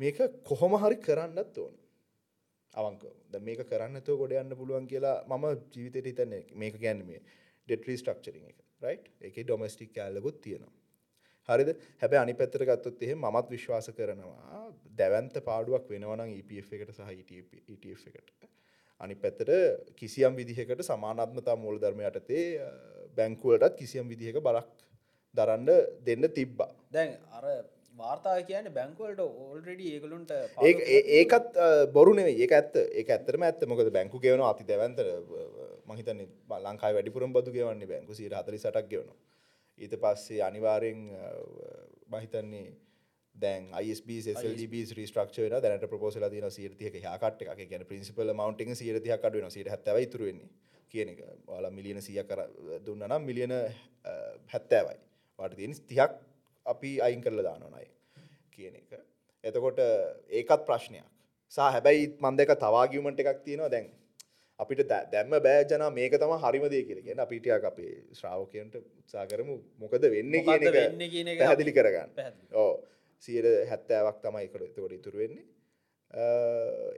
[0.00, 0.18] මේක
[0.50, 1.74] කොහොම හරි කරන්නත් ඕන.
[2.74, 6.34] අවංක ද මේක කරන්න තෝ ගොඩ යන්න පුළුවන් කියලා මම ජීවිතයට හිතන්න.
[6.54, 7.20] මේක ගැන්න මේ
[7.68, 8.58] ඩෙට්‍රී ස්ට්‍රක්චරින් එක.
[8.82, 10.79] රයි් එක ඩොමස්ටික් කෑල්ලකුත් තියෙනවා.
[11.50, 11.70] හරිද?
[12.02, 14.62] හැබ අනි පැත්තර ගත්තොත් එහෙ මත් විශ්වාස කරනවා
[15.00, 17.10] දැවන්ත පාඩුවක් වෙනවනම් EPF එකට සහ
[17.74, 18.48] ETF එකට.
[19.00, 19.50] අනි පැත්තට
[19.98, 22.44] කිසියම් විදිහකට සමානත්මතා මූල ධර්මය යටතේ
[23.18, 24.68] බැංකුවලටත් කිසියම් විදිහක බලක්
[25.34, 25.68] දරන්න
[26.06, 26.70] දෙන්න තිබ්බා.
[26.92, 27.46] දැන් අර
[28.00, 30.30] වාර්තා කියන බැංකුවලට ඕල්රෙඩි ඒගලුන්ට
[30.68, 31.58] ඒ ඒකත්
[31.96, 32.76] බොරුනේ ඒක ඇත්ත.
[32.76, 33.66] ඒ ඇත්තරම ඇත්ත.
[33.72, 35.08] මොකද බැංකු ගෙවන අති දැවන්තර
[35.90, 36.22] මහිතන
[36.66, 38.14] ලංකායි වැඩිපුරම් බදු ගෙවන්නේ බැංකු.
[38.14, 39.18] සිට හතරි සටක් ගෙවනවා
[39.80, 41.02] ඊට පස්සේ අනිවාරෙන්
[42.12, 42.68] මහිතන්නේ
[43.36, 49.24] දැන් ISB SLB රිස්ට්‍රක්ෂ වෙන දැනට ප්‍රපෝසල තින සිරතියක හකට එක ගැන පින්සිපල් මවන්ටිං සිරතියක්
[49.28, 50.50] අඩුවන සිට හැත්තව ඉතුරුවෙන්නේ
[50.92, 51.20] කියන එක.
[51.46, 52.42] වාලා මිලියන සිය කර
[52.86, 53.54] දුන්න නම් මිලියන
[54.52, 54.98] හැත්තෑවයි.
[55.38, 56.18] වාට තියෙන තියක්
[56.66, 57.86] අපි අයින් කරල දානනයි
[58.50, 59.00] කියන එක.
[59.44, 59.80] එතකොට
[60.40, 61.06] ඒකත් ප්‍රශ්නයක්.
[61.52, 63.70] සා හැබැයි මන්දක තවාගියමට එකක් තියෙනවා.
[63.70, 63.88] දැන්
[64.62, 71.10] අපිට දැම්ම බෑජන මේක තම හරිමදය කියලගෙන අපිටියක් අපේ ශ්‍රාවකයන්ට උත්සා කරමු මොකද වෙන්න කියන
[71.14, 72.10] කියන පැහැදිලි කරගන්න.
[72.62, 72.72] ඕ
[73.24, 75.46] සියට හැත්තෑවක් තමයි එකට එතකොට ඉතුරු වෙන්නේ.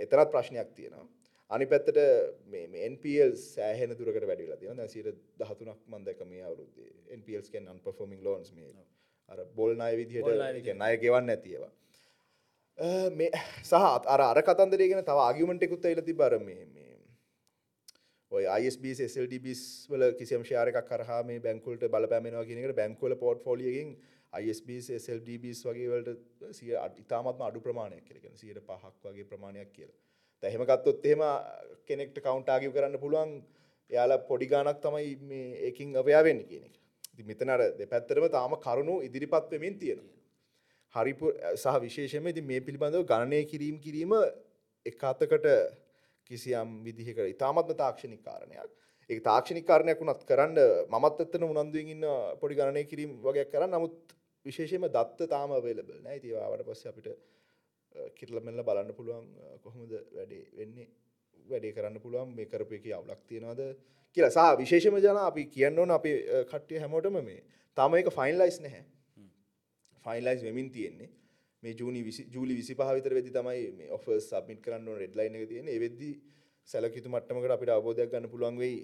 [0.04, 1.06] එතරත් ප්‍රශ්නයක් තියෙනවා.
[1.50, 1.98] අනි පැත්තට
[2.52, 5.08] මේ NPL සෑහෙන දුරකට වැඩිලා තියෙන සිට
[5.40, 6.90] දහතුනක් මන්දක මේ අවුරුද්දේ.
[7.20, 8.72] NPLස් කෙන් අන්පර්ෆෝමිං ලෝන්ස් මේ.
[9.28, 11.72] අර බොල් ණය විදිහට ණය ගෙවන්න නැතිවා
[13.18, 13.30] මේ
[13.62, 13.74] සහ
[14.14, 16.81] අර අර කතන්දරගෙන තව ආගිමට එකුත් එල තිබර මේ මේ
[18.32, 23.90] ඔය ISBs SLDBs වල කිසියම් ශාරක කරහා මේ බැංකුලට බලපෑමෙනවා කියනකට බැංකුවල පෝට් ෆෝලියගෙන්
[24.42, 29.98] ISBs SLDBs වගේ වලට සිය ඉතාමත්ම අඩු ප්‍රමාණයක් කියලගෙන සියට පහක් වගේ ප්‍රමාණයක් කියලා.
[30.42, 31.24] තැහෙම ගත්තොත් එහෙම
[31.90, 33.34] කෙනෙක්ට කවුන්ටාගිව කරන්න පුළුවන්.
[33.90, 36.74] එයාලා පොඩි ගානක් තමයි මේ ඒකින් අවයා වෙන්න කියන එක.
[37.12, 40.18] ඉතින් මෙතන අර දෙපැත්තරම තාම කරුණු ඉදිරිපත් වෙමින් තියෙනවා.
[40.94, 44.12] හරිපු සහ විශේෂම ඉතින් මේ පිළිබඳව ගණනය කිරීම කිරීම
[44.86, 45.46] එකතකට
[46.32, 48.70] කිසියම් විදිහක ඉතාමත්ම තාක්ෂණික කාරණයක්.
[49.10, 50.58] ඒ තාක්ෂණික කාරණයක් වුණත් කරන්න
[50.94, 52.08] මමත් එත්තන උනන්දුවෙන් ඉන්න
[52.40, 53.76] පොඩි ගණනය කිරීම වගේ කරන්න.
[53.76, 54.16] නමුත්
[54.46, 56.18] විශේෂම දත්ත තාම වෙලබල් නෑ.
[56.24, 57.08] තිවාවට පස්ස අපිට
[58.18, 59.26] කිරලමල්ල බලන්න පුළුවන්
[59.64, 60.88] කොහොමද වැඩේ වෙන්නේ?
[61.36, 62.36] වැඩේ කරන්න පුළුවන්.
[62.36, 63.62] මේ කරපු එක අවුලක් තියෙනවාද?
[64.16, 64.32] කියලා.
[64.38, 66.12] සා විශේෂම ජන අපි කියන්න ඕන අපි
[66.52, 67.42] කට්ටිය හැමෝටම මේ.
[67.76, 68.84] තම එක ෆයින්ලයිස් නැහැ.
[70.04, 71.10] ෆයින්ලයිස් වෙමින් තියෙන්නේ
[71.62, 72.00] මේ ජූනි
[72.34, 76.10] ජූලි විසි පහවිතර වෙදි තමයි මේ ඔෆ සබමිට කරන්න රෙඩ්ලයින් එක තියෙන වෙද්දි
[76.68, 78.80] සැලකිතු මට්ටමකට අපිට අවබෝධයක් ගන්න පුළුවන් වෙයි.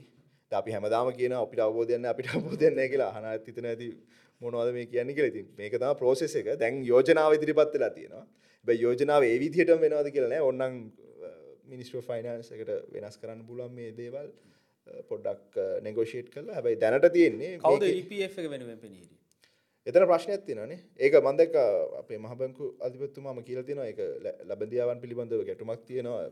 [0.52, 3.10] අපි හැමදාම කියන අපිට අවබෝධයන්න අපිට අවබෝධයන්න කියලා.
[3.14, 3.88] අහන හිතන ඇති
[4.40, 5.32] මොනවද මේ කියන්න කියලා.
[5.32, 6.52] ඉතින් මේක තම ප්‍රෝසෙස් එක.
[6.62, 8.24] දැන් යෝජනාව ඉදිරිපත් වෙලා තියෙනවා.
[8.66, 10.42] බැ යෝජනාව ඒ විදිහට වෙනවද කියලා නෑ.
[10.50, 10.74] ඔන්නන්
[11.72, 14.30] මිනිස්ට්‍රෝ ෆයිනන්ස් එකට වෙනස් කරන්න පුළුවන් මේ දේවල්
[15.10, 16.54] පොඩ්ඩක් නෙගෝෂේට් කරලා.
[16.58, 19.17] හැබැයි දැනට තියෙන්නේ කවද EPF එක වෙනුවෙන් පෙනීට
[19.88, 21.54] එතන ප්‍රශ්නයක් තියෙනනේ ඒක මන්දක
[21.98, 24.00] අපේ මහබැංකු අධිපත්තුමාම කියල තියෙන එක
[24.50, 26.24] ලබදියාවන් පිළිබඳව ගැටුමක් තියෙනවා.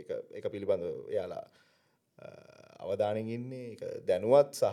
[0.00, 1.44] එක- පිළිබඳව එයාලා
[2.80, 3.76] අවධානෙන් ඉන්නේ.
[4.06, 4.64] දැනුවත් සහ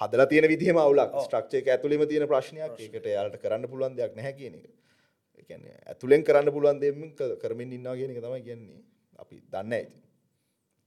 [0.00, 1.12] හදලා තියෙන විදිහම අවුලක්.
[1.24, 2.80] ස්ට්‍රක්ෂයක ඇතුළෙම තියෙන ප්‍රශ්නයක්.
[2.80, 4.66] ඒකට යාලට කරන්න පුළුවන් දෙයක් නැහැ කියන එක.
[5.38, 7.10] ඒ කියන්නේ ඇතුළෙන් කරන්න පුළුවන් දෙමින්
[7.42, 8.80] කරමින් ඉන්නවා කියන එක තමයි කියන්නේ.
[9.18, 10.03] අපි දන්න ඇති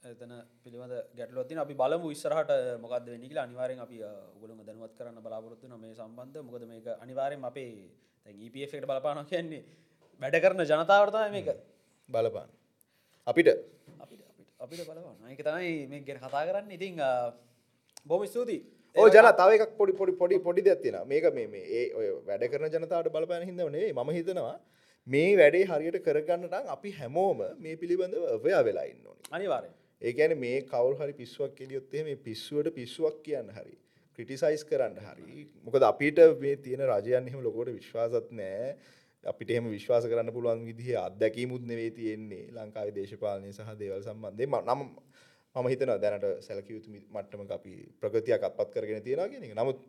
[0.08, 3.98] එතන පිළිබඳ ගැටලොත්තින අපි බලමු ඉස්සරහට මොකද වෙනිකල අනිවාරෙන් අපි
[4.36, 7.74] උගලම දැනුවත් කරන්න බලාපොරත්තුන මේ සම්බන්ධ මොකද මේක අනිවාරෙන් අපේ
[8.26, 9.64] තැන් EPFට බලපාන කියන්නේ
[10.22, 11.50] වැඩ කරන ජනතාවර්තය මේක.
[12.10, 12.50] බලපාන.
[13.28, 13.50] අපිට.
[13.98, 16.72] අපිට අපිට අපිට බලවන්න එක තමයි මේ ගැන කතා කරන්න.
[16.72, 16.96] ඉතිං
[18.06, 18.64] බොම ස්තුතියි.
[18.96, 22.48] ඕ ජන තව එකක් පොඩි පොඩි පොඩි පොඩි දෙත්තින මේක මේ මේ ඒ ඔය වැඩ
[22.48, 24.56] කරන ජනතාවට බලපෑන හිදවනේ ම හිතනවා
[25.08, 29.52] මේ වැඩේ හරියට කරගන්නට අපි හැමෝම මේ පිළිබඳව අවයා වෙලා ඉන්න ඕනි
[30.02, 33.78] අනිවාරය ඒකැන මේ කවල් හරි පිස්සුවක් කෙලියොත්තේ මේ පිස්සුවට පිස්සුවක් කියන්න හරි
[34.20, 35.48] ක්‍රටිසයිස් කරන්න හරි.
[35.64, 38.78] මොකද අපිට මේ තියෙන රජයන් එහෙම ලොකොට විශ්වාසත් නෑ
[39.24, 42.52] අපිට එහම විශ්වාස කරන්න පුළුවන් විදිහ අත්දැකීමුත් නෙවේ තියෙන්නේ.
[42.52, 44.82] ලංකාවේ දේශපාලනය සහ දේවල් සම්බන්ධය නම්
[45.56, 49.80] මම හිතන දැනට සැලකයුතු මට්ටම අපි ප්‍රගතියක් අත්පත් කරගෙන තියෙන කියෙන නමුත්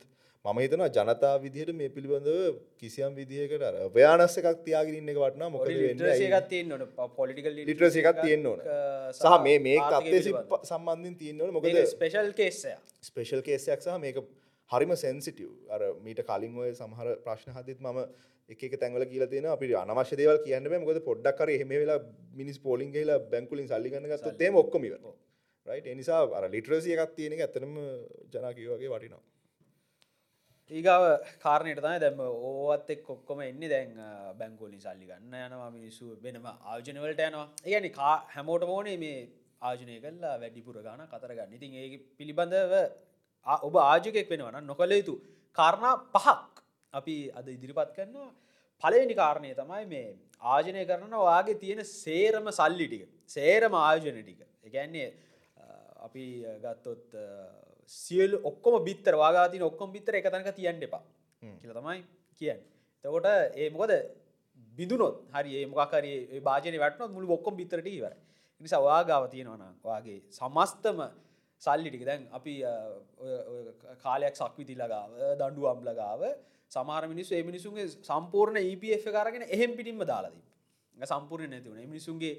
[0.49, 5.73] මම හිතනවා ජනතා විදිහට මේ පිළිබඳව කිසියම් විදිහකට අර ව්‍යානස්ස එකක් තියාගරන්න එක වටනා මොකද
[5.73, 8.63] ලිටරසියගත්තියෙන් නොට පොලිටිකල් ලිටරසි එකක් තියෙන්න්න ඕන.
[9.15, 10.23] සහ මේ මේ අත්තේ
[10.63, 14.23] සම්බන්ධින් තියෙන්න්නවන මොකද ස්පේෂල් කේස්සය ස්පේෂල් කේසයක් සහ මේක
[14.71, 18.03] හරිම සැන්සිටිය් අර මීට කලින් ඔය සමහර ප්‍රශ්න හදත් මම
[18.49, 21.99] එක තැන්වල කියල තියෙන අපි අනවශ්‍ය දේවල් කියන්න මොකද පොඩ්ඩක් කර එහෙම වෙලා
[22.35, 25.01] මිනිස් පෝලින් කියලා බැංකුලින් සල්ලිගන්න ගත්ත තේම ඔක්කොමිව
[25.67, 27.83] රයිට එනිසා අර ලිටරසිය එකක් තියෙන එක ඇතනම
[28.33, 29.28] ජනාකිවගේ වටිනවා
[30.71, 31.03] ඒගාව
[31.43, 33.93] කාරණයට තමයි දැම ඕවත් එක් කොක්කොම එන්නේ දැන්
[34.39, 37.47] බැංකෝලි සල්ලි ගන්න යනවා මිනිස්සු වෙනම ආජනවලට යනවා.
[37.67, 39.19] ඒගැනි කා හැමෝට මෝනේ මේ
[39.63, 41.55] ආජනය කල්ලා වැඩිපුර ගාන කතර ගන්න.
[41.55, 42.75] ඉතින් ඒ පිළිබඳව
[43.47, 45.15] ආ- ඔබ ආජකෙක් වෙනවන නොකළ යුතු
[45.59, 48.31] කාරණා පහක් අපි අද ඉදිරිපත් කරනවා.
[48.83, 50.09] පලවෙනි කාරණය තමයි මේ
[50.43, 53.09] ආජනය කරන වාගේ තියෙන සේරම සල්ලි ටික.
[53.29, 54.41] සේරම ආයෝජන ටික.
[54.65, 55.09] එකන්නේ
[55.99, 56.25] අපි
[56.63, 57.05] ගත්තොත්
[57.91, 61.03] සියල් ඔක්කොම බිත්තර වාගාතින ඔක්කොම් බිත්තර එක තැනක තියන්න එපා
[61.61, 62.01] කියල තමයි
[62.41, 62.61] කියන්න.
[63.05, 63.93] තකොට ඒ මොකද?
[64.75, 68.13] බිදුනොත් හරි ඒ මොකරි භාජන වැටනොත් මුළු ඔක්කොම් බිතරට ඉවර
[68.61, 71.01] නිසා වාගාව තියෙනවන වගේ සමස්තම
[71.63, 72.55] සල්ලිටික දැන් අපි
[74.05, 76.23] කාලයක් සක්විති ලගාව දඩු අම්ලගාව
[76.73, 82.35] සමාර මිනිස්සු ඒ මිනිසුන්ගේ සම්පූර්ණ EPF කරගෙන එහෙම පිටින්ම දාලාදී සම්පූර්ණ නැතිවුණ මිනිසුන්ගේ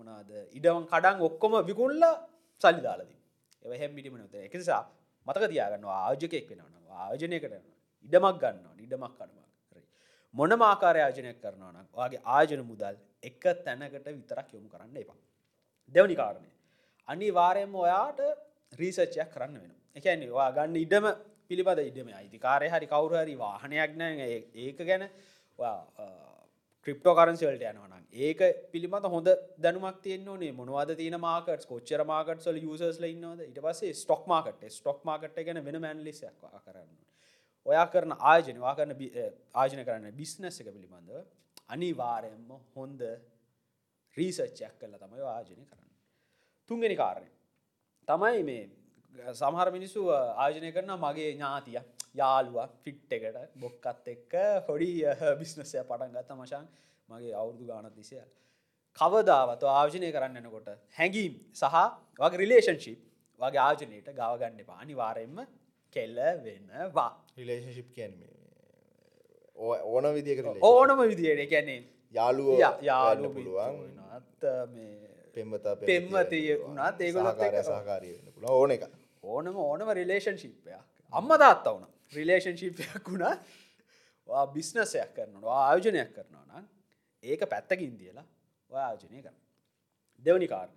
[0.00, 0.30] මනාද?
[0.58, 2.04] ඉඩවන් කඩන් ඔක්කොම විකුල්ල
[2.62, 3.18] සල්ලි දාලදී
[3.62, 4.82] එව හැම් පිටිම නොත එක නිසා
[5.26, 7.64] මතක තියාගන්නවා ආජකෙක් වෙනවනවා ආයෝජනය කරන
[8.08, 9.46] ඉඩමක් ගන්නවා ඉඩමක් කඩමක්
[10.34, 15.18] මොන මාකාරය ආයෝජනයක් කරනවා නම් වගේ ආයෝජන මුදල් එක තැනකට විතරක් යොමු කරන්න එපා.
[15.94, 16.50] දෙවනි කාරණය.
[17.08, 18.20] අනිවාරයම ඔයාට
[18.72, 21.06] රීසච්චයක් කරන්න වෙන එකන්නේ වා ගන්න ඉඩම
[21.48, 24.38] පිළිබඳ ඉඩම අයිතිකාරය හරි කවුරහරි වාහනයක් නෑ.
[24.56, 25.04] ඒක ගැන
[26.86, 28.40] ක්‍රිප්ටෝ කරන්සිවලට යනවනම් ඒක
[28.72, 33.40] පිළිබඳ හොඳ දැනුමක් තියන්නේ මොනවද තින මාකට කොච්චර මාකට සල යුසස්ල ඉන්නවද?
[33.50, 36.92] ඉට පස්සේ ස්ටොක් මාකට ස්ටොක් මාකට ගැන වෙන මැන්ලිසයක් කරන්න
[37.66, 41.18] ඔයා කරන ආයජනවා කරන බි- අ, ආයෝජන කරන්න බිස්නස් එක පිළිබඳව
[41.68, 43.00] අනිවාරයෙන්ම හොන්ද
[44.16, 45.90] රීසච්චයක් කල්ල තමයි ආයෝජනය කරන්න.
[46.70, 47.28] තුන්ගෙන කාරණය.
[48.08, 48.62] තමයි මේ
[49.34, 51.80] සමහර මිනිස්සු ආයෝජනය කරන මගේ ඥාතිය.
[52.16, 54.34] යාළුව ෆිට් එකට බොක්කත් එක්ක
[54.68, 54.90] හොඩි
[55.40, 56.66] බිස්නසය පටන් ගත්ත මශන්
[57.08, 58.20] මගේ අවුරදු ගානත් දිසය
[58.98, 61.76] කවදාවත ආයෝජනය කරන්න එනකොට හැඟීම් සහ
[62.20, 63.00] වගේ රිලේෂන්ශිප්
[63.40, 64.78] වගේ ආජනයට ගවගන්න එපා.
[64.78, 65.38] අනිවාරයෙන්ම
[65.96, 68.14] කෙල්ල වෙනවා රිලේශිප් කියන්
[69.56, 71.40] ඕන විදික ඕනම විදියට.
[71.40, 71.80] එකැනේ
[72.14, 72.48] යාලුව
[72.82, 73.82] යාලු පුළුවන්.
[74.12, 78.88] නත් මේ පෙම්මතා පෙම්වතිය වුණත් එක්ක සහකාරය වෙන්න පුළ ඕන එක
[79.24, 80.80] ඕනම ඕනම රිලේෂන්ශිප්පයක්
[81.12, 83.34] අම්ම තාත්තා වුණ රිලේෂන්ශිප්යක් වුණා
[84.54, 86.64] බිස්නසයක් කරනවා ආයෝජනයක් කරනවා නම්
[87.22, 88.24] ඒක පැත්තකින් දියලා
[88.70, 89.36] ඔය ආයෝජනය කරන
[90.24, 90.76] දෙවනි කාරණය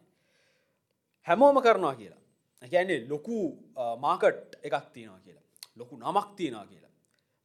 [1.27, 2.21] හැමෝම කරනවා කියලා.
[2.61, 3.35] ඇැන්නේ ලොකු
[3.99, 5.45] මාකට් එකක් තියෙනවා කියලා.
[5.77, 6.91] ලොකු නමක් තියෙනවා කියලා.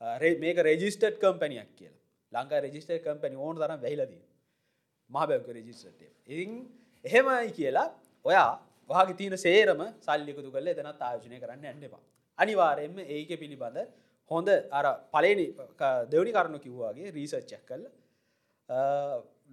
[0.01, 2.01] අ, රේ- මේක රෙජිස්ටඩ් කම්පැනියක් කියලා.
[2.33, 4.23] ලංකා රෙජිස්ටර් කම්පැනි ඕන තරම් වැහිලදී
[5.11, 6.51] මහබැංක රජිස්ට ඉතින්
[7.05, 7.89] එහෙමයි කියලා
[8.25, 8.51] ඔයා
[8.91, 12.03] වාගේ තියන සේරම සල්ලිකුතු කල එතනත් ආයෝජනය කරන්න ඇන්නවා
[12.39, 13.79] අනිවාරයෙන්ම ඒක පිළිබඳ
[14.31, 15.47] හොඳ අර පලනි
[16.13, 17.85] දෙවනි කරනු කිව්වාගේ රීසච්චක් කල්ල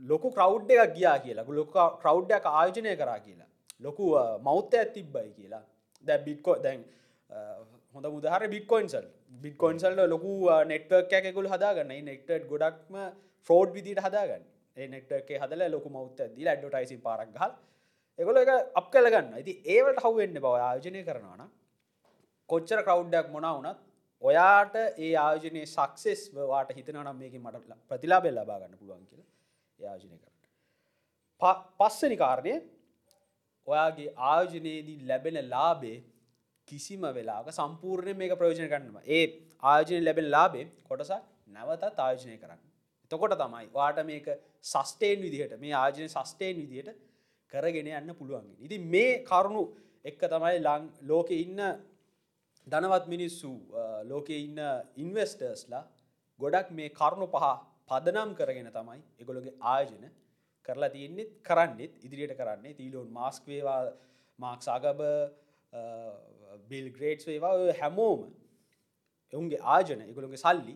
[0.02, 1.48] ලොකු ක්‍රව් එකක් ගියා කියලා.
[1.52, 3.50] ලොක ක්‍රව්ඩයක් ආයෝජනය කරා කියලා.
[3.82, 4.04] ලොකු
[4.41, 5.63] මෞත්ත ඇත් තිබ්බයි කියලා.
[6.04, 6.86] දැ බිට්කෝ දැන්
[7.96, 9.06] හොඳ මුදහර බිට්කොයින්සල්
[9.44, 10.32] බිට්කොයින්සල්ල ලොකු
[10.67, 11.94] නෙට්වක් ඇකුල් හදාගන්න.
[12.10, 12.96] නෙක්ට ගොඩක්ම
[13.48, 14.44] ෆෝඩ් විදිට හදාගන්න.
[14.78, 17.54] නෙක්ටේ හදල ලොකු මෞත්ත දී ඇඩ්ඩටයිසි පාරක් හල්
[18.20, 21.50] එකොල එක අප කලගන්න ඇති ඒවට හවෙන්න බව ආයෝජනය කරනවාන
[22.52, 23.78] කොච්චර කවුඩ්ඩක් මොනා වනත්
[24.22, 29.24] ඔයාට ඒ ආයෝජනය සක්සෙස් වාට හිතනම් මේක මට ප්‍රතිලාබෙල් ලබාගන්න පුළුවන් කියල
[29.80, 32.56] ආයෝජනය කරන්න පස්සනි කාරණය
[33.68, 35.98] ඔයාගේ ආයෝජනයේදී ලැබෙන ලාබේ
[36.68, 39.24] කිසිම වෙලාක සම්පූර්ණය මේක ප්‍රයෝජන කරන්නම ඒ
[39.64, 42.60] ආයෝජනය ලැබෙන ලාබේ කොටසක් නැවතත් ආයෝජනය කරන්න.
[43.12, 44.28] තොකොට තමයි වාට මේක
[44.64, 47.00] සස්ටේන් විදිහට මේ ආජනය සස්ටේන් විදිහට
[47.52, 49.64] කරගෙන යන්න පුළුවන් ඉති මේ කරුණු
[50.06, 51.60] එක්ක තමයි ලං ලෝකෙ ඉන්න
[52.72, 53.52] ධනවත් මිනිස්සු
[54.06, 54.60] ලෝකෙ ඉන්න
[54.98, 55.84] ඉන්වස්ටර්ස්ලා
[56.40, 57.46] ගොඩක් මේ කරුණු පහ
[57.90, 60.06] පදනම් කරගෙන තමයි එගොළොගේ ආයෝජන
[60.66, 62.74] කරලා තියන්නෙත් කරන්නෙත් ඉදිරියට කරන්නේ.
[62.74, 63.82] තීලෝන් මාස්ක් වේවා
[64.40, 65.02] මාක් සාගබ
[66.70, 68.22] බිල් ග්‍රේට්ස් වේවා හැමෝම
[69.34, 70.76] එවුන්ගේ ආජන එකගොළොගේ සල්ලි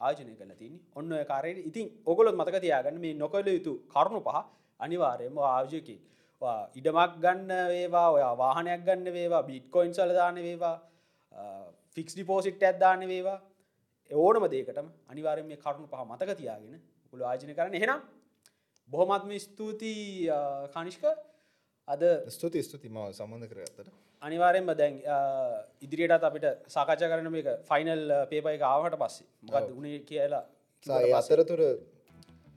[0.00, 4.38] ආජනය කල තින් ඔන්න කාරයට ඉතින් ඔගොලොත් මතක තියාගන්න මේ නොකළ යුතු කරුණු පහ
[4.80, 6.00] අනිවාරයම ආජයකින්
[6.78, 10.76] ඉඩමක් ගන්න වේවා ඔය වාහනයක් ගන්න වේවා බිට්කොයින් සලදාන වේවා
[11.94, 13.38] ෆික්ස් ඩිපෝසිට් ඇත්දාන්න වේවා.
[14.10, 16.74] ඕනම දේකටම අනිවාරය මේ කරුණු පහ මතක තියාගෙන
[17.12, 18.00] උළු ආජනය කරන එහෙනම්
[18.90, 20.38] බොහොමත්ම ස්තුතියි
[20.74, 21.04] කනිෂ්ක.
[21.88, 22.02] අද
[22.36, 23.88] ස්තුති ස්තුති ම සම්බන්ධ කරගත්තට.
[24.22, 24.94] අනිවාරෙන්ම දැන්
[25.84, 29.26] ඉදිරියටත් අපිට සාකච්ඡා කරන මේක ෆයිනල් පේපයි ආවට පස්සේ.
[29.48, 30.44] මොකද උනේ කියලා
[31.20, 31.60] අතරතුර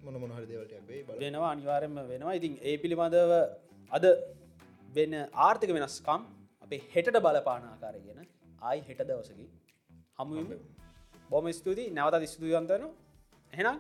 [0.06, 0.46] මොන මොනහරි
[1.08, 2.38] බල වෙනවා අනිවාරෙන්ම වෙනවා.
[2.40, 3.34] ඉතින් ඒ පිළිබඳව
[3.92, 4.06] අද
[4.98, 5.14] වෙන
[5.48, 6.22] ආර්ථික වෙනස්කම්
[6.66, 8.20] අපේ හෙටට බලපානාකාරය ගෙන
[8.62, 9.46] ආයි හෙට දවසකි.
[10.20, 10.50] හමුුවම.
[11.30, 11.92] බොම ස්තුතියි.
[11.98, 12.84] නැවත ස්තුතියන්තන
[13.54, 13.78] එහෙනම්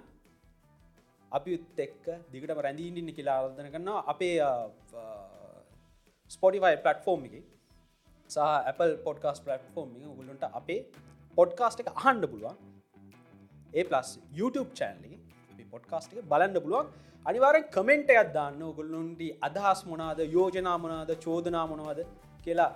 [1.31, 4.03] අපි උත් එක්ක දිගටම රැඳීඉන්න කියලා ආර්ධන කරනවා.
[4.11, 4.35] අපේ
[6.31, 7.35] ස්පොටිෆයි පලට්ෆෝර්ම් එක
[8.29, 8.37] සහ
[8.71, 10.79] Apple පොඩ්කාස් පලට්ෆෝර්ම් ගුලන්ට අපේ
[11.37, 12.55] පොඩ්කාස්ට එක අහන්ඩ පුළුවන්.
[13.77, 14.09] ඒ පලස්
[14.39, 15.11] YouTube චෑන්ලි
[15.73, 16.87] පොඩ්කාස්ට එක බලන්න පුළුවන්.
[17.25, 21.99] අනිවාරෙන් කමෙන්ට් එකත් දාන්න ඔගුල්ලුන්ට අදහස් මොනාද යෝජනා මොනාද චෝදනා මොනවද
[22.43, 22.71] කියලා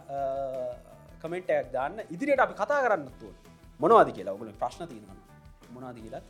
[1.22, 3.34] කමෙන්ට් එකක් දාන්න ඉදිරියට අපි කතා කරන්නත්තුව
[3.80, 5.20] මොනවාද කියලා ඔගුල ප්‍රශ්න තියෙනවන්න
[5.74, 6.26] මොනාද කියලත්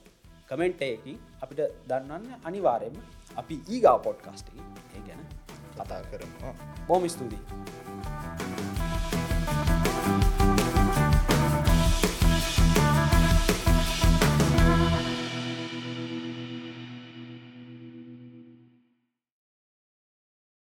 [0.49, 2.95] කමෙන්ට් එකකින් අපිට දන්නන්න අනිවාරයම
[3.36, 5.28] අපි ඊගා පොඩ්කාස්ට ඒ ගැන
[5.75, 6.54] කතා කරනවා
[6.88, 7.79] බොම ස්තුතියි.